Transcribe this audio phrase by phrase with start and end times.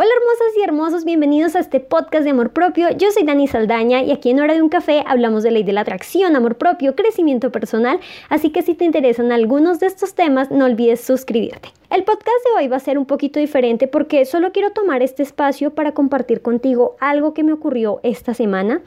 [0.00, 2.88] Hola hermosas y hermosos, bienvenidos a este podcast de amor propio.
[2.96, 5.72] Yo soy Dani Saldaña y aquí en Hora de un Café hablamos de ley de
[5.72, 7.98] la atracción, amor propio, crecimiento personal,
[8.28, 11.70] así que si te interesan algunos de estos temas no olvides suscribirte.
[11.90, 15.24] El podcast de hoy va a ser un poquito diferente porque solo quiero tomar este
[15.24, 18.82] espacio para compartir contigo algo que me ocurrió esta semana.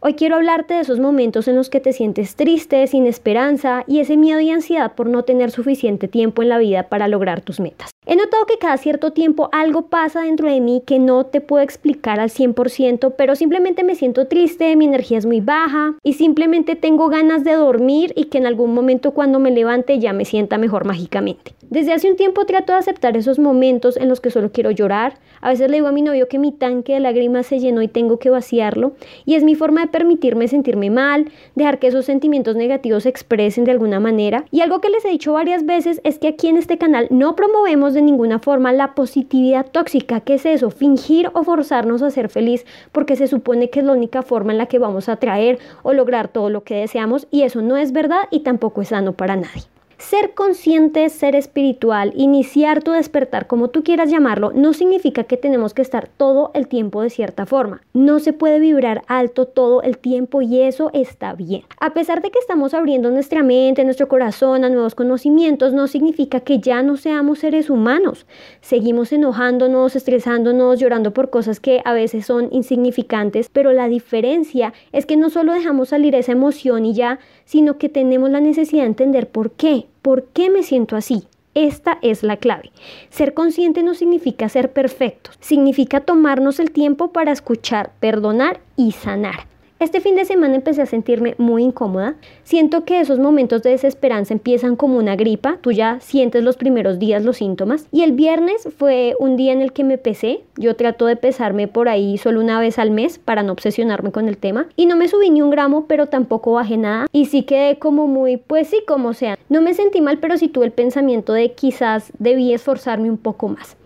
[0.00, 4.00] Hoy quiero hablarte de esos momentos en los que te sientes triste, sin esperanza y
[4.00, 7.60] ese miedo y ansiedad por no tener suficiente tiempo en la vida para lograr tus
[7.60, 7.90] metas.
[8.08, 11.64] He notado que cada cierto tiempo algo pasa dentro de mí que no te puedo
[11.64, 16.76] explicar al 100%, pero simplemente me siento triste, mi energía es muy baja y simplemente
[16.76, 20.56] tengo ganas de dormir y que en algún momento cuando me levante ya me sienta
[20.56, 21.56] mejor mágicamente.
[21.68, 25.18] Desde hace un tiempo trato de aceptar esos momentos en los que solo quiero llorar.
[25.40, 27.88] A veces le digo a mi novio que mi tanque de lágrimas se llenó y
[27.88, 28.92] tengo que vaciarlo.
[29.24, 33.64] Y es mi forma de permitirme sentirme mal, dejar que esos sentimientos negativos se expresen
[33.64, 34.44] de alguna manera.
[34.50, 37.34] Y algo que les he dicho varias veces es que aquí en este canal no
[37.34, 40.20] promovemos de ninguna forma la positividad tóxica.
[40.20, 40.68] ¿Qué es eso?
[40.68, 44.58] Fingir o forzarnos a ser feliz porque se supone que es la única forma en
[44.58, 47.92] la que vamos a atraer o lograr todo lo que deseamos y eso no es
[47.92, 49.75] verdad y tampoco es sano para nadie.
[49.98, 55.72] Ser consciente, ser espiritual, iniciar tu despertar, como tú quieras llamarlo, no significa que tenemos
[55.72, 57.80] que estar todo el tiempo de cierta forma.
[57.94, 61.62] No se puede vibrar alto todo el tiempo y eso está bien.
[61.80, 66.40] A pesar de que estamos abriendo nuestra mente, nuestro corazón a nuevos conocimientos, no significa
[66.40, 68.26] que ya no seamos seres humanos.
[68.60, 75.06] Seguimos enojándonos, estresándonos, llorando por cosas que a veces son insignificantes, pero la diferencia es
[75.06, 78.88] que no solo dejamos salir esa emoción y ya, sino que tenemos la necesidad de
[78.88, 81.24] entender por qué, por qué me siento así.
[81.54, 82.70] Esta es la clave.
[83.10, 89.48] Ser consciente no significa ser perfectos, significa tomarnos el tiempo para escuchar, perdonar y sanar.
[89.78, 92.14] Este fin de semana empecé a sentirme muy incómoda.
[92.44, 95.58] Siento que esos momentos de desesperanza empiezan como una gripa.
[95.60, 97.86] Tú ya sientes los primeros días los síntomas.
[97.92, 100.40] Y el viernes fue un día en el que me pesé.
[100.56, 104.28] Yo trato de pesarme por ahí solo una vez al mes para no obsesionarme con
[104.28, 104.66] el tema.
[104.76, 107.06] Y no me subí ni un gramo, pero tampoco bajé nada.
[107.12, 109.38] Y sí quedé como muy, pues sí, como sea.
[109.50, 113.48] No me sentí mal, pero sí tuve el pensamiento de quizás debí esforzarme un poco
[113.48, 113.76] más.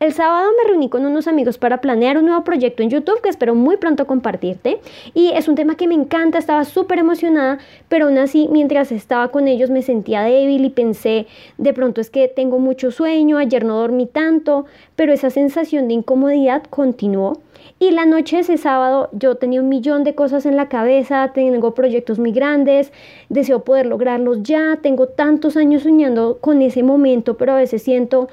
[0.00, 3.28] El sábado me reuní con unos amigos para planear un nuevo proyecto en YouTube que
[3.28, 4.80] espero muy pronto compartirte.
[5.12, 7.58] Y es un tema que me encanta, estaba súper emocionada,
[7.90, 11.26] pero aún así mientras estaba con ellos me sentía débil y pensé,
[11.58, 14.64] de pronto es que tengo mucho sueño, ayer no dormí tanto,
[14.96, 17.38] pero esa sensación de incomodidad continuó.
[17.78, 21.30] Y la noche de ese sábado yo tenía un millón de cosas en la cabeza,
[21.34, 22.90] tengo proyectos muy grandes,
[23.28, 28.28] deseo poder lograrlos ya, tengo tantos años soñando con ese momento, pero a veces siento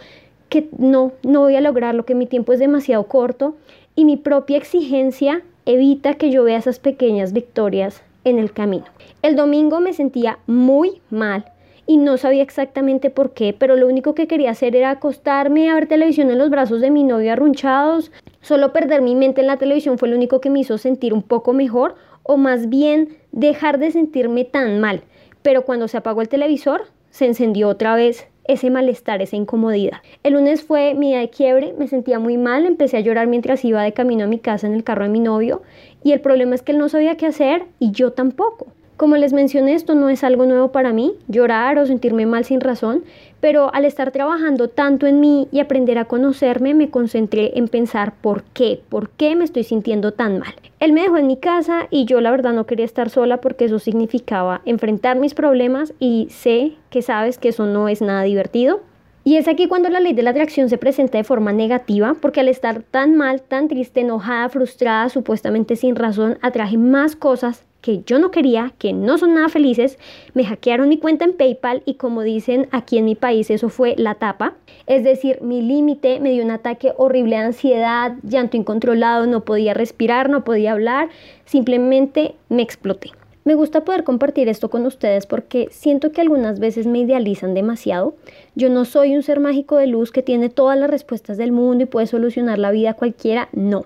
[0.49, 3.55] que no, no voy a lograrlo, que mi tiempo es demasiado corto
[3.95, 8.85] y mi propia exigencia evita que yo vea esas pequeñas victorias en el camino.
[9.21, 11.45] El domingo me sentía muy mal
[11.85, 15.75] y no sabía exactamente por qué, pero lo único que quería hacer era acostarme a
[15.75, 18.11] ver televisión en los brazos de mi novio arrunchados.
[18.41, 21.23] Solo perder mi mente en la televisión fue lo único que me hizo sentir un
[21.23, 25.01] poco mejor o más bien dejar de sentirme tan mal.
[25.41, 29.99] Pero cuando se apagó el televisor, se encendió otra vez ese malestar, esa incomodidad.
[30.23, 33.63] El lunes fue mi día de quiebre, me sentía muy mal, empecé a llorar mientras
[33.65, 35.61] iba de camino a mi casa en el carro de mi novio
[36.03, 38.67] y el problema es que él no sabía qué hacer y yo tampoco.
[38.97, 42.59] Como les mencioné, esto no es algo nuevo para mí, llorar o sentirme mal sin
[42.59, 43.03] razón,
[43.39, 48.15] pero al estar trabajando tanto en mí y aprender a conocerme, me concentré en pensar
[48.21, 50.55] por qué, por qué me estoy sintiendo tan mal.
[50.79, 53.65] Él me dejó en mi casa y yo la verdad no quería estar sola porque
[53.65, 58.81] eso significaba enfrentar mis problemas y sé que sabes que eso no es nada divertido.
[59.23, 62.39] Y es aquí cuando la ley de la atracción se presenta de forma negativa, porque
[62.39, 68.03] al estar tan mal, tan triste, enojada, frustrada, supuestamente sin razón, atraje más cosas que
[68.05, 69.97] yo no quería, que no son nada felices,
[70.33, 73.95] me hackearon mi cuenta en PayPal y como dicen aquí en mi país, eso fue
[73.97, 74.55] la tapa.
[74.87, 79.73] Es decir, mi límite me dio un ataque horrible de ansiedad, llanto incontrolado, no podía
[79.73, 81.07] respirar, no podía hablar,
[81.45, 83.11] simplemente me exploté.
[83.45, 88.15] Me gusta poder compartir esto con ustedes porque siento que algunas veces me idealizan demasiado.
[88.55, 91.85] Yo no soy un ser mágico de luz que tiene todas las respuestas del mundo
[91.85, 93.85] y puede solucionar la vida cualquiera, no.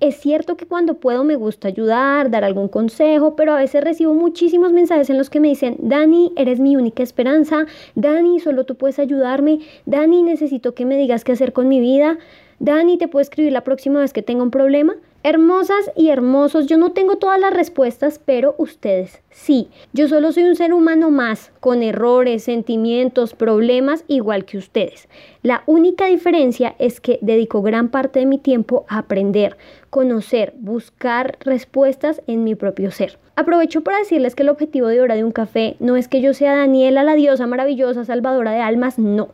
[0.00, 4.14] Es cierto que cuando puedo me gusta ayudar, dar algún consejo, pero a veces recibo
[4.14, 8.76] muchísimos mensajes en los que me dicen, Dani, eres mi única esperanza, Dani, solo tú
[8.76, 12.16] puedes ayudarme, Dani, necesito que me digas qué hacer con mi vida,
[12.62, 14.94] Dani, te puedo escribir la próxima vez que tenga un problema.
[15.22, 19.68] Hermosas y hermosos, yo no tengo todas las respuestas, pero ustedes sí.
[19.94, 25.08] Yo solo soy un ser humano más, con errores, sentimientos, problemas, igual que ustedes.
[25.42, 29.56] La única diferencia es que dedico gran parte de mi tiempo a aprender,
[29.88, 33.18] conocer, buscar respuestas en mi propio ser.
[33.36, 36.34] Aprovecho para decirles que el objetivo de Hora de un Café no es que yo
[36.34, 39.30] sea Daniela, la diosa maravillosa, salvadora de almas, no.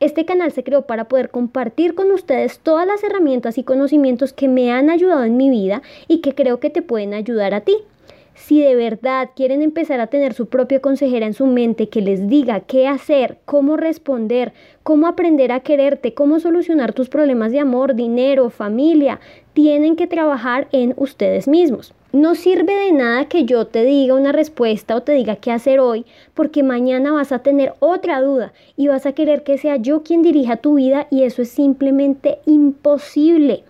[0.00, 4.48] Este canal se creó para poder compartir con ustedes todas las herramientas y conocimientos que
[4.48, 7.76] me han ayudado en mi vida y que creo que te pueden ayudar a ti.
[8.34, 12.28] Si de verdad quieren empezar a tener su propia consejera en su mente que les
[12.28, 14.52] diga qué hacer, cómo responder,
[14.82, 19.20] cómo aprender a quererte, cómo solucionar tus problemas de amor, dinero, familia,
[19.52, 21.94] tienen que trabajar en ustedes mismos.
[22.14, 25.80] No sirve de nada que yo te diga una respuesta o te diga qué hacer
[25.80, 30.04] hoy, porque mañana vas a tener otra duda y vas a querer que sea yo
[30.04, 33.64] quien dirija tu vida y eso es simplemente imposible.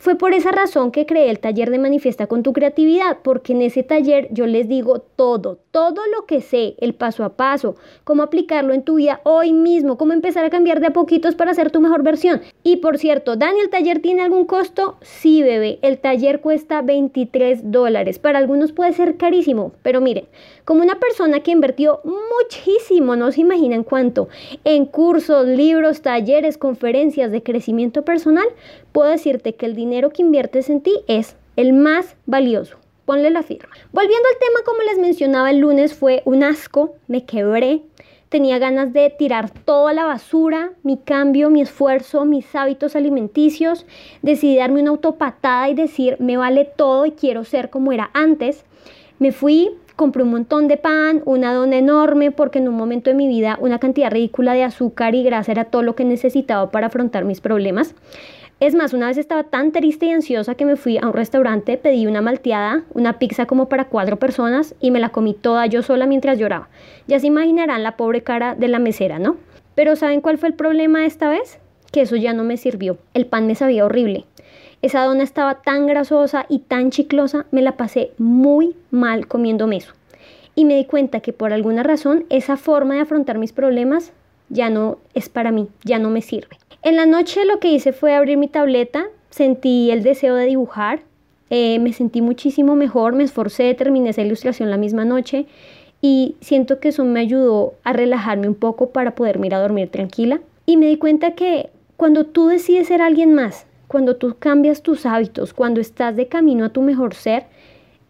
[0.00, 3.60] Fue por esa razón que creé el taller de Manifiesta con tu creatividad, porque en
[3.60, 8.22] ese taller yo les digo todo, todo lo que sé, el paso a paso, cómo
[8.22, 11.70] aplicarlo en tu vida hoy mismo, cómo empezar a cambiar de a poquitos para ser
[11.70, 12.40] tu mejor versión.
[12.62, 14.96] Y por cierto, Dani, ¿el taller tiene algún costo?
[15.02, 18.18] Sí, bebé, el taller cuesta 23 dólares.
[18.18, 20.24] Para algunos puede ser carísimo, pero miren,
[20.70, 24.28] como una persona que invirtió muchísimo, no se imaginan cuánto,
[24.62, 28.46] en cursos, libros, talleres, conferencias de crecimiento personal,
[28.92, 32.76] puedo decirte que el dinero que inviertes en ti es el más valioso.
[33.04, 33.70] Ponle la firma.
[33.90, 37.82] Volviendo al tema, como les mencionaba el lunes, fue un asco, me quebré,
[38.28, 43.86] tenía ganas de tirar toda la basura, mi cambio, mi esfuerzo, mis hábitos alimenticios,
[44.22, 48.64] decidí darme una autopatada y decir, me vale todo y quiero ser como era antes.
[49.18, 53.14] Me fui, compré un montón de pan, una dona enorme, porque en un momento de
[53.14, 56.86] mi vida una cantidad ridícula de azúcar y grasa era todo lo que necesitaba para
[56.86, 57.94] afrontar mis problemas.
[58.60, 61.76] Es más, una vez estaba tan triste y ansiosa que me fui a un restaurante,
[61.76, 65.82] pedí una malteada, una pizza como para cuatro personas y me la comí toda yo
[65.82, 66.70] sola mientras lloraba.
[67.06, 69.36] Ya se imaginarán la pobre cara de la mesera, ¿no?
[69.74, 71.58] Pero ¿saben cuál fue el problema esta vez?
[71.92, 72.96] Que eso ya no me sirvió.
[73.12, 74.24] El pan me sabía horrible.
[74.82, 79.92] Esa dona estaba tan grasosa y tan chiclosa, me la pasé muy mal comiéndome eso.
[80.54, 84.12] Y me di cuenta que por alguna razón esa forma de afrontar mis problemas
[84.48, 86.56] ya no es para mí, ya no me sirve.
[86.82, 91.00] En la noche lo que hice fue abrir mi tableta, sentí el deseo de dibujar,
[91.50, 95.46] eh, me sentí muchísimo mejor, me esforcé, terminé esa ilustración la misma noche
[96.00, 99.90] y siento que eso me ayudó a relajarme un poco para poder ir a dormir
[99.90, 100.40] tranquila.
[100.64, 105.04] Y me di cuenta que cuando tú decides ser alguien más, cuando tú cambias tus
[105.04, 107.46] hábitos, cuando estás de camino a tu mejor ser,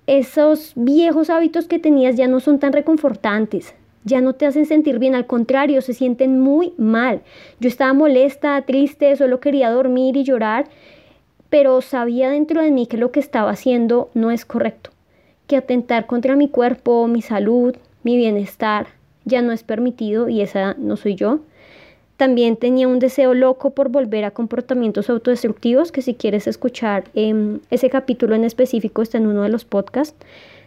[0.06, 3.74] esos viejos hábitos que tenías ya no son tan reconfortantes,
[4.04, 7.22] ya no te hacen sentir bien, al contrario, se sienten muy mal.
[7.60, 10.66] Yo estaba molesta, triste, solo quería dormir y llorar,
[11.48, 14.90] pero sabía dentro de mí que lo que estaba haciendo no es correcto,
[15.46, 18.88] que atentar contra mi cuerpo, mi salud, mi bienestar
[19.24, 21.40] ya no es permitido y esa no soy yo.
[22.20, 27.60] También tenía un deseo loco por volver a comportamientos autodestructivos, que si quieres escuchar em,
[27.70, 30.14] ese capítulo en específico está en uno de los podcasts,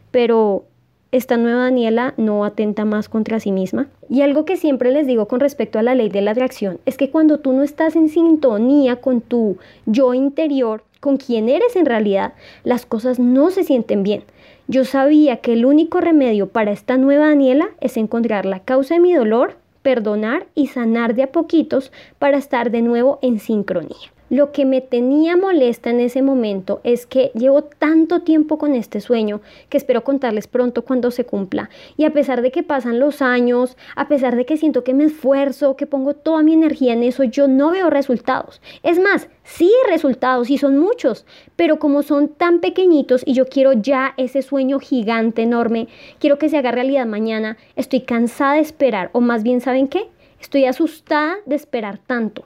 [0.09, 0.63] pero
[1.11, 3.87] esta nueva Daniela no atenta más contra sí misma.
[4.09, 6.97] Y algo que siempre les digo con respecto a la ley de la atracción es
[6.97, 11.85] que cuando tú no estás en sintonía con tu yo interior, con quien eres en
[11.85, 12.33] realidad,
[12.63, 14.23] las cosas no se sienten bien.
[14.67, 19.01] Yo sabía que el único remedio para esta nueva Daniela es encontrar la causa de
[19.01, 24.11] mi dolor, perdonar y sanar de a poquitos para estar de nuevo en sincronía.
[24.33, 28.99] Lo que me tenía molesta en ese momento es que llevo tanto tiempo con este
[28.99, 31.69] sueño que espero contarles pronto cuando se cumpla.
[31.97, 35.03] Y a pesar de que pasan los años, a pesar de que siento que me
[35.03, 38.59] esfuerzo, que pongo toda mi energía en eso, yo no veo resultados.
[38.81, 43.73] Es más, sí resultados y son muchos, pero como son tan pequeñitos y yo quiero
[43.73, 49.11] ya ese sueño gigante, enorme, quiero que se haga realidad mañana, estoy cansada de esperar,
[49.13, 50.07] o más bien, ¿saben qué?
[50.41, 52.45] Estoy asustada de esperar tanto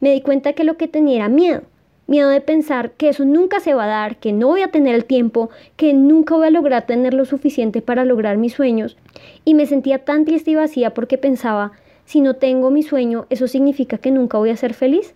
[0.00, 1.62] me di cuenta que lo que tenía era miedo.
[2.06, 4.96] Miedo de pensar que eso nunca se va a dar, que no voy a tener
[4.96, 8.96] el tiempo, que nunca voy a lograr tener lo suficiente para lograr mis sueños.
[9.44, 11.72] Y me sentía tan triste y vacía porque pensaba,
[12.04, 15.14] si no tengo mi sueño, eso significa que nunca voy a ser feliz.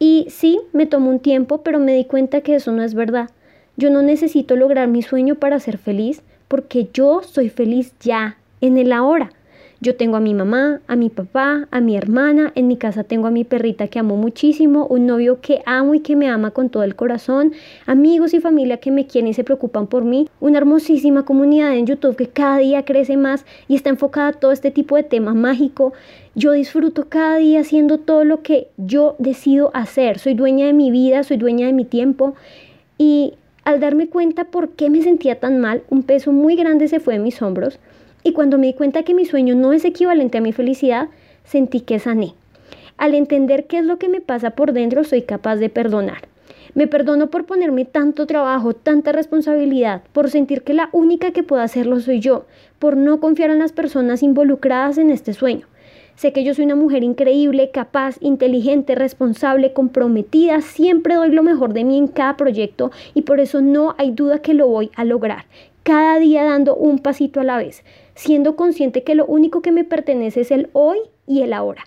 [0.00, 3.30] Y sí, me tomó un tiempo, pero me di cuenta que eso no es verdad.
[3.76, 8.78] Yo no necesito lograr mi sueño para ser feliz, porque yo soy feliz ya, en
[8.78, 9.30] el ahora.
[9.82, 13.26] Yo tengo a mi mamá, a mi papá, a mi hermana, en mi casa tengo
[13.26, 16.68] a mi perrita que amo muchísimo, un novio que amo y que me ama con
[16.68, 17.50] todo el corazón,
[17.84, 21.88] amigos y familia que me quieren y se preocupan por mí, una hermosísima comunidad en
[21.88, 25.34] YouTube que cada día crece más y está enfocada a todo este tipo de tema
[25.34, 25.94] mágico.
[26.36, 30.92] Yo disfruto cada día haciendo todo lo que yo decido hacer, soy dueña de mi
[30.92, 32.36] vida, soy dueña de mi tiempo.
[32.98, 33.34] Y
[33.64, 37.14] al darme cuenta por qué me sentía tan mal, un peso muy grande se fue
[37.14, 37.80] de mis hombros
[38.22, 41.08] y cuando me di cuenta que mi sueño no es equivalente a mi felicidad,
[41.44, 42.34] sentí que sané.
[42.96, 46.28] Al entender qué es lo que me pasa por dentro, soy capaz de perdonar.
[46.74, 51.60] Me perdono por ponerme tanto trabajo, tanta responsabilidad, por sentir que la única que puedo
[51.60, 52.46] hacerlo soy yo,
[52.78, 55.66] por no confiar en las personas involucradas en este sueño.
[56.14, 61.72] Sé que yo soy una mujer increíble, capaz, inteligente, responsable, comprometida, siempre doy lo mejor
[61.72, 65.04] de mí en cada proyecto y por eso no hay duda que lo voy a
[65.04, 65.46] lograr.
[65.82, 67.82] Cada día dando un pasito a la vez,
[68.14, 71.84] siendo consciente que lo único que me pertenece es el hoy y el ahora.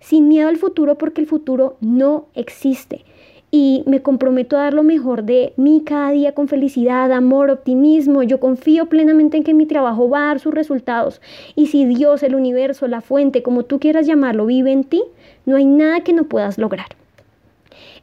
[0.00, 3.04] Sin miedo al futuro porque el futuro no existe
[3.54, 8.22] y me comprometo a dar lo mejor de mí cada día con felicidad, amor, optimismo.
[8.22, 11.20] Yo confío plenamente en que mi trabajo va a dar sus resultados.
[11.54, 15.02] Y si Dios, el universo, la fuente, como tú quieras llamarlo, vive en ti,
[15.44, 17.01] no hay nada que no puedas lograr.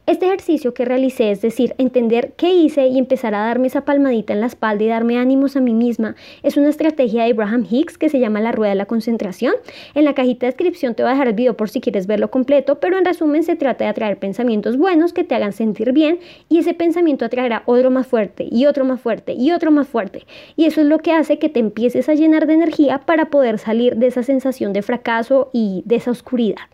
[0.06, 4.32] Este ejercicio que realicé, es decir, entender qué hice y empezar a darme esa palmadita
[4.32, 7.98] en la espalda y darme ánimos a mí misma, es una estrategia de Abraham Hicks
[7.98, 9.54] que se llama la rueda de la concentración.
[9.94, 12.30] En la cajita de descripción te voy a dejar el video por si quieres verlo
[12.30, 16.18] completo, pero en resumen se trata de atraer pensamientos buenos que te hagan sentir bien
[16.48, 20.26] y ese pensamiento atraerá otro más fuerte y otro más fuerte y otro más fuerte.
[20.56, 23.58] Y eso es lo que hace que te empieces a llenar de energía para poder
[23.58, 26.70] salir de esa sensación de fracaso y de esa oscuridad.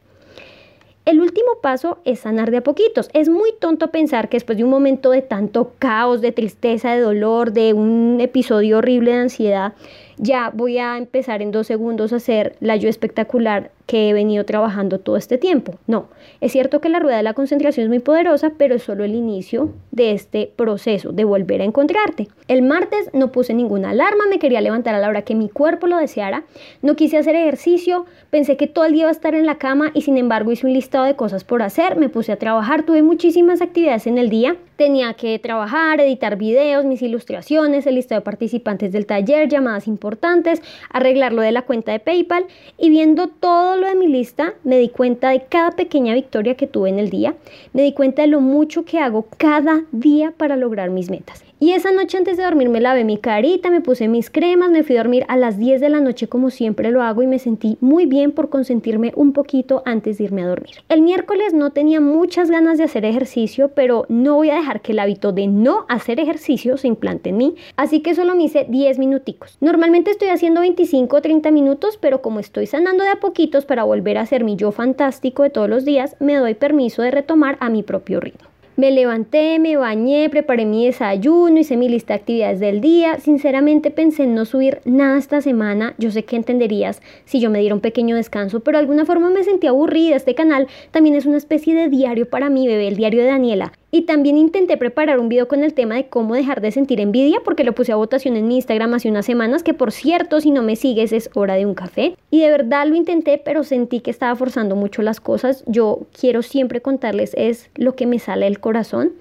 [1.06, 3.10] El último paso es sanar de a poquitos.
[3.12, 7.00] Es muy tonto pensar que después de un momento de tanto caos, de tristeza, de
[7.00, 9.74] dolor, de un episodio horrible de ansiedad,
[10.16, 14.44] ya voy a empezar en dos segundos a hacer la yo espectacular que he venido
[14.44, 15.76] trabajando todo este tiempo.
[15.86, 16.08] No,
[16.40, 19.14] es cierto que la rueda de la concentración es muy poderosa, pero es solo el
[19.14, 22.28] inicio de este proceso de volver a encontrarte.
[22.48, 25.86] El martes no puse ninguna alarma, me quería levantar a la hora que mi cuerpo
[25.86, 26.44] lo deseara,
[26.82, 29.92] no quise hacer ejercicio, pensé que todo el día iba a estar en la cama
[29.94, 33.02] y sin embargo hice un listado de cosas por hacer, me puse a trabajar, tuve
[33.02, 38.24] muchísimas actividades en el día, tenía que trabajar, editar videos, mis ilustraciones, el listado de
[38.24, 43.75] participantes del taller, llamadas importantes, arreglar lo de la cuenta de PayPal y viendo todo
[43.76, 47.10] lo de mi lista, me di cuenta de cada pequeña victoria que tuve en el
[47.10, 47.34] día,
[47.72, 51.44] me di cuenta de lo mucho que hago cada día para lograr mis metas.
[51.58, 54.82] Y esa noche antes de dormir me lavé mi carita, me puse mis cremas, me
[54.82, 57.38] fui a dormir a las 10 de la noche como siempre lo hago y me
[57.38, 60.82] sentí muy bien por consentirme un poquito antes de irme a dormir.
[60.90, 64.92] El miércoles no tenía muchas ganas de hacer ejercicio, pero no voy a dejar que
[64.92, 68.66] el hábito de no hacer ejercicio se implante en mí, así que solo me hice
[68.68, 69.56] 10 minuticos.
[69.62, 73.84] Normalmente estoy haciendo 25 o 30 minutos, pero como estoy sanando de a poquitos para
[73.84, 77.56] volver a ser mi yo fantástico de todos los días, me doy permiso de retomar
[77.60, 78.46] a mi propio ritmo.
[78.78, 83.18] Me levanté, me bañé, preparé mi desayuno, hice mi lista de actividades del día.
[83.18, 85.94] Sinceramente pensé en no subir nada esta semana.
[85.96, 89.30] Yo sé que entenderías si yo me diera un pequeño descanso, pero de alguna forma
[89.30, 90.16] me sentí aburrida.
[90.16, 93.72] Este canal también es una especie de diario para mí, bebé, el diario de Daniela.
[93.90, 97.38] Y también intenté preparar un video con el tema de cómo dejar de sentir envidia,
[97.44, 100.50] porque lo puse a votación en mi Instagram hace unas semanas, que por cierto, si
[100.50, 102.16] no me sigues es hora de un café.
[102.30, 105.62] Y de verdad lo intenté, pero sentí que estaba forzando mucho las cosas.
[105.66, 109.12] Yo quiero siempre contarles es lo que me sale del corazón.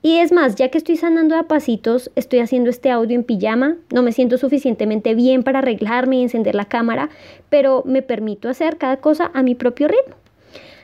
[0.00, 3.76] Y es más, ya que estoy sanando a pasitos, estoy haciendo este audio en pijama,
[3.92, 7.10] no me siento suficientemente bien para arreglarme y encender la cámara,
[7.48, 10.14] pero me permito hacer cada cosa a mi propio ritmo.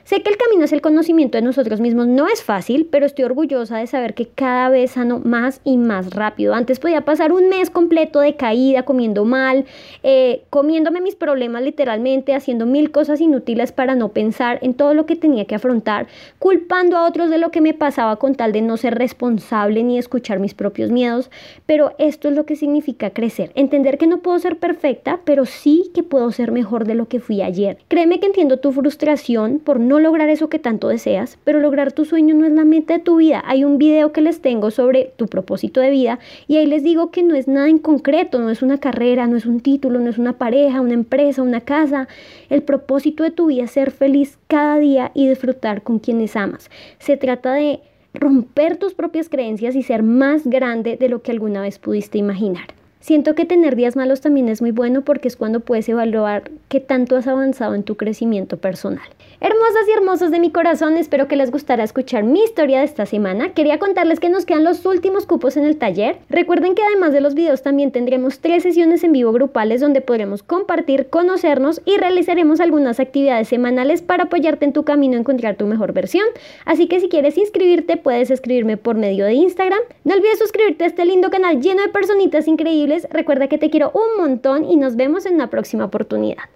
[0.05, 3.25] Sé que el camino hacia el conocimiento de nosotros mismos no es fácil, pero estoy
[3.25, 6.53] orgullosa de saber que cada vez sano más y más rápido.
[6.53, 9.65] Antes podía pasar un mes completo de caída, comiendo mal,
[10.03, 15.07] eh, comiéndome mis problemas literalmente, haciendo mil cosas inútiles para no pensar en todo lo
[15.07, 16.05] que tenía que afrontar,
[16.37, 19.97] culpando a otros de lo que me pasaba con tal de no ser responsable ni
[19.97, 21.31] escuchar mis propios miedos.
[21.65, 25.89] Pero esto es lo que significa crecer, entender que no puedo ser perfecta, pero sí
[25.95, 27.79] que puedo ser mejor de lo que fui ayer.
[27.87, 32.03] Créeme que entiendo tu frustración por no lograr eso que tanto deseas, pero lograr tu
[32.03, 33.41] sueño no es la meta de tu vida.
[33.45, 37.11] Hay un video que les tengo sobre tu propósito de vida y ahí les digo
[37.11, 40.09] que no es nada en concreto, no es una carrera, no es un título, no
[40.09, 42.09] es una pareja, una empresa, una casa.
[42.49, 46.69] El propósito de tu vida es ser feliz cada día y disfrutar con quienes amas.
[46.99, 47.79] Se trata de
[48.13, 52.67] romper tus propias creencias y ser más grande de lo que alguna vez pudiste imaginar.
[53.05, 56.79] Siento que tener días malos también es muy bueno porque es cuando puedes evaluar qué
[56.79, 59.07] tanto has avanzado en tu crecimiento personal.
[59.47, 63.05] Hermosas y hermosos de mi corazón, espero que les gustara escuchar mi historia de esta
[63.05, 63.53] semana.
[63.53, 66.17] Quería contarles que nos quedan los últimos cupos en el taller.
[66.31, 70.41] Recuerden que además de los videos también tendremos tres sesiones en vivo grupales donde podremos
[70.41, 75.67] compartir, conocernos y realizaremos algunas actividades semanales para apoyarte en tu camino a encontrar tu
[75.67, 76.25] mejor versión.
[76.65, 79.81] Así que si quieres inscribirte puedes escribirme por medio de Instagram.
[80.05, 83.07] No olvides suscribirte a este lindo canal lleno de personitas increíbles.
[83.11, 86.54] Recuerda que te quiero un montón y nos vemos en una próxima oportunidad.